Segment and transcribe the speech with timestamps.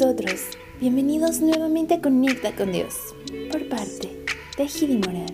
[0.00, 0.40] vosotros,
[0.80, 3.14] bienvenidos nuevamente a Conecta con Dios,
[3.52, 4.24] por parte
[4.56, 5.26] de Gidi Moral.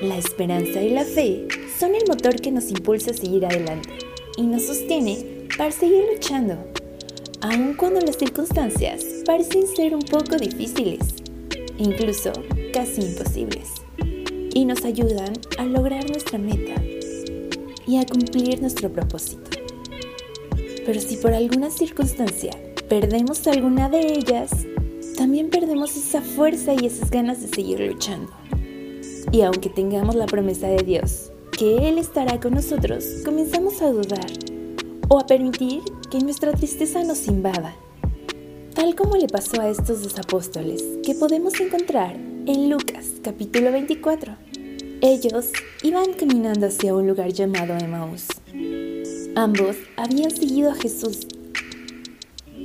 [0.00, 1.46] La esperanza y la fe
[1.78, 3.90] son el motor que nos impulsa a seguir adelante
[4.36, 6.58] y nos sostiene para seguir luchando,
[7.42, 11.14] aun cuando las circunstancias parecen ser un poco difíciles,
[11.78, 12.32] incluso
[12.72, 13.70] casi imposibles,
[14.52, 16.74] y nos ayudan a lograr nuestra meta
[17.86, 19.48] y a cumplir nuestro propósito.
[20.84, 22.50] Pero si por alguna circunstancia
[22.92, 24.50] perdemos alguna de ellas,
[25.16, 28.30] también perdemos esa fuerza y esas ganas de seguir luchando.
[29.32, 34.26] Y aunque tengamos la promesa de Dios, que Él estará con nosotros, comenzamos a dudar
[35.08, 37.74] o a permitir que nuestra tristeza nos invada,
[38.74, 44.36] tal como le pasó a estos dos apóstoles que podemos encontrar en Lucas capítulo 24.
[45.00, 45.50] Ellos
[45.82, 48.26] iban caminando hacia un lugar llamado Emmaus.
[49.34, 51.26] Ambos habían seguido a Jesús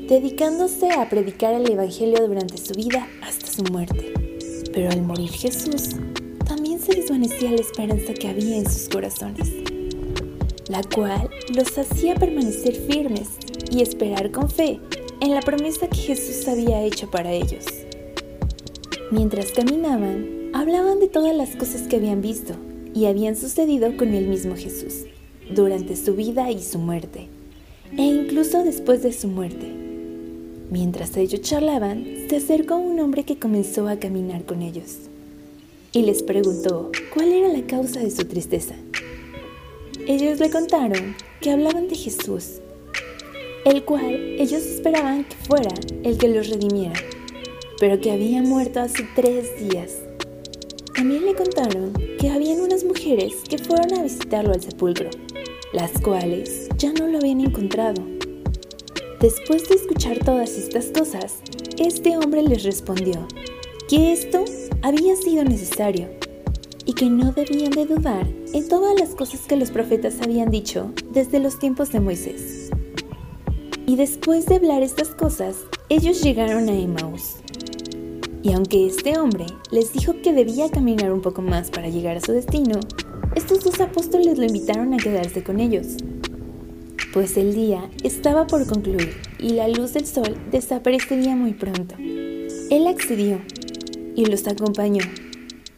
[0.08, 4.14] dedicándose a predicar el Evangelio durante su vida hasta su muerte.
[4.74, 5.98] Pero al morir Jesús,
[6.46, 9.52] también se desvanecía la esperanza que había en sus corazones,
[10.70, 13.28] la cual los hacía permanecer firmes
[13.70, 14.80] y esperar con fe
[15.20, 17.66] en la promesa que Jesús había hecho para ellos.
[19.12, 22.54] Mientras caminaban, hablaban de todas las cosas que habían visto
[22.94, 25.04] y habían sucedido con el mismo Jesús,
[25.54, 27.28] durante su vida y su muerte,
[27.98, 29.87] e incluso después de su muerte
[30.70, 34.98] Mientras ellos charlaban, se acercó un hombre que comenzó a caminar con ellos
[35.94, 38.76] y les preguntó cuál era la causa de su tristeza.
[40.08, 42.60] Ellos le contaron que hablaban de Jesús,
[43.64, 47.00] el cual ellos esperaban que fuera el que los redimiera,
[47.80, 50.02] pero que había muerto hace tres días.
[50.94, 55.12] También le contaron que habían unas mujeres que fueron a visitarlo al sepulcro,
[55.72, 58.17] las cuales ya no lo habían encontrado
[59.20, 61.38] Después de escuchar todas estas cosas,
[61.80, 63.28] este hombre les respondió
[63.90, 64.46] que esto
[64.84, 66.08] había sido necesario
[66.86, 70.94] y que no debían de dudar en todas las cosas que los profetas habían dicho
[71.14, 72.70] desde los tiempos de Moisés.
[73.88, 75.56] Y después de hablar estas cosas,
[75.90, 77.38] ellos llegaron a Emmaus.
[78.44, 82.22] Y aunque este hombre les dijo que debía caminar un poco más para llegar a
[82.22, 82.82] su destino,
[83.34, 85.98] estos dos apóstoles lo invitaron a quedarse con ellos
[87.14, 91.96] pues el día estaba por concluir y la luz del sol desaparecería muy pronto.
[92.00, 93.42] Él accedió
[94.16, 95.04] y los acompañó,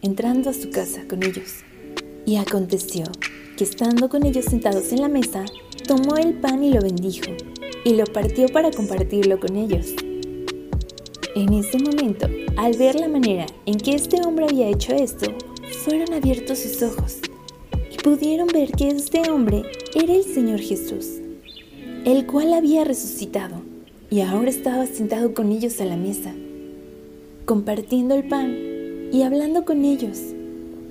[0.02, 1.64] entrando a su casa con ellos.
[2.26, 3.06] Y aconteció
[3.58, 5.46] que estando con ellos sentados en la mesa,
[5.88, 7.32] tomó el pan y lo bendijo,
[7.84, 9.94] y lo partió para compartirlo con ellos.
[11.36, 15.32] En ese momento, al ver la manera en que este hombre había hecho esto,
[15.84, 17.18] fueron abiertos sus ojos
[17.92, 19.64] y pudieron ver que este hombre
[19.96, 21.20] era el Señor Jesús
[22.06, 23.62] el cual había resucitado
[24.10, 26.34] y ahora estaba sentado con ellos a la mesa,
[27.46, 28.56] compartiendo el pan
[29.12, 30.20] y hablando con ellos,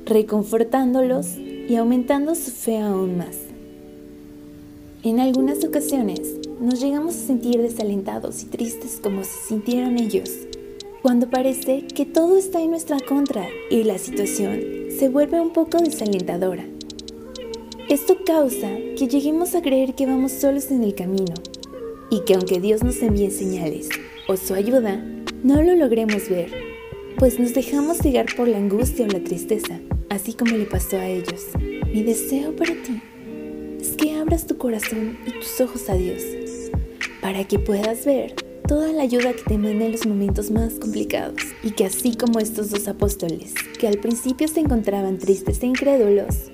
[0.04, 3.36] reconfortándolos y aumentando su fe aún más.
[5.03, 6.20] En algunas ocasiones
[6.60, 10.30] nos llegamos a sentir desalentados y tristes como se sintieron ellos,
[11.03, 14.60] cuando parece que todo está en nuestra contra y la situación
[14.91, 16.65] se vuelve un poco desalentadora.
[17.88, 18.69] Esto causa
[18.99, 21.32] que lleguemos a creer que vamos solos en el camino
[22.10, 23.88] y que aunque Dios nos envíe señales
[24.28, 25.03] o su ayuda,
[25.43, 26.50] no lo logremos ver,
[27.16, 31.09] pues nos dejamos cegar por la angustia o la tristeza, así como le pasó a
[31.09, 31.47] ellos.
[31.91, 33.00] Mi deseo para ti
[33.81, 36.22] es que abras tu corazón y tus ojos a Dios,
[37.22, 38.34] para que puedas ver
[38.66, 42.38] toda la ayuda que te manda en los momentos más complicados, y que así como
[42.38, 46.50] estos dos apóstoles, que al principio se encontraban tristes e incrédulos,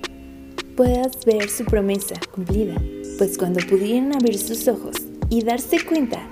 [0.75, 2.75] puedas ver su promesa cumplida,
[3.17, 4.95] pues cuando pudieran abrir sus ojos
[5.29, 6.27] y darse cuenta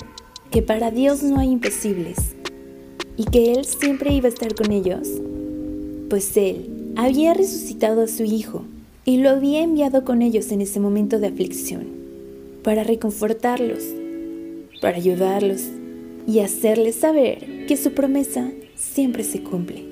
[0.52, 2.36] que para Dios no hay imposibles
[3.16, 5.08] y que Él siempre iba a estar con ellos,
[6.10, 8.66] pues Él había resucitado a su Hijo
[9.06, 11.88] y lo había enviado con ellos en ese momento de aflicción,
[12.64, 13.84] para reconfortarlos,
[14.82, 15.62] para ayudarlos
[16.28, 19.86] y hacerles saber que su promesa siempre se cumple.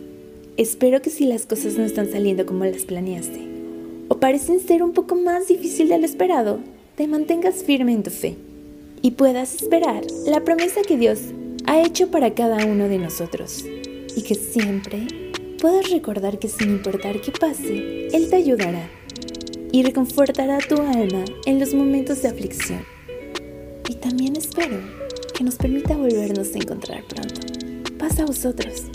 [0.57, 3.50] Espero que si las cosas no están saliendo como las planeaste,
[4.11, 6.59] o parecen ser un poco más difícil de lo esperado,
[6.97, 8.35] te mantengas firme en tu fe
[9.01, 11.19] y puedas esperar la promesa que Dios
[11.65, 13.63] ha hecho para cada uno de nosotros
[14.13, 15.07] y que siempre
[15.61, 18.89] puedas recordar que sin importar qué pase, Él te ayudará
[19.71, 22.83] y reconfortará tu alma en los momentos de aflicción.
[23.87, 24.77] Y también espero
[25.33, 27.39] que nos permita volvernos a encontrar pronto.
[27.97, 28.87] Pasa a vosotros.